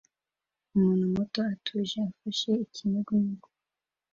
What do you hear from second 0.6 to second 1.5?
Umuhungu muto